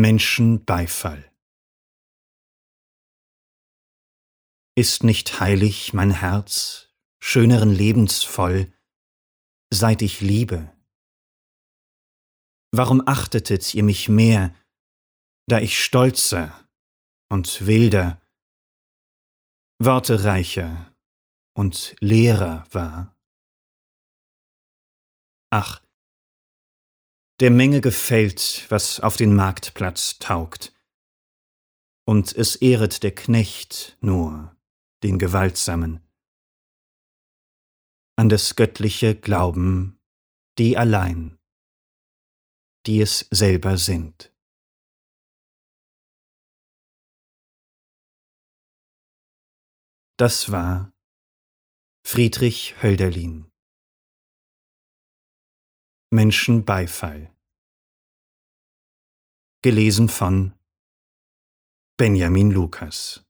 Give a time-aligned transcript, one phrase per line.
[0.00, 1.28] Menschenbeifall
[4.76, 8.72] Ist nicht heilig mein Herz, schöneren Lebens voll,
[9.74, 10.72] seit ich liebe?
[12.70, 14.54] Warum achtetet ihr mich mehr,
[15.48, 16.68] da ich stolzer
[17.28, 18.22] und wilder,
[19.80, 20.94] wortereicher
[21.54, 23.18] und leerer war?
[25.50, 25.82] Ach,
[27.40, 30.74] der Menge gefällt, was auf den Marktplatz taugt,
[32.04, 34.56] und es ehret der Knecht nur
[35.02, 36.00] den Gewaltsamen.
[38.16, 40.00] An das Göttliche glauben
[40.58, 41.38] die allein,
[42.86, 44.34] die es selber sind.
[50.16, 50.92] Das war
[52.04, 53.52] Friedrich Hölderlin
[56.10, 57.30] Menschenbeifall.
[59.62, 60.54] Gelesen von
[61.98, 63.27] Benjamin Lukas